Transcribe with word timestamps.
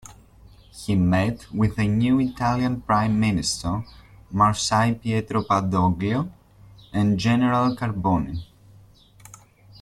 He 0.73 0.95
met 0.95 1.45
with 1.53 1.75
the 1.75 1.87
new 1.87 2.19
Italian 2.19 2.81
Prime 2.81 3.19
Minister, 3.19 3.83
Marshal 4.31 4.95
Pietro 4.95 5.43
Badoglio 5.43 6.27
and 6.91 7.19
General 7.19 7.75
Carboni. 7.77 8.43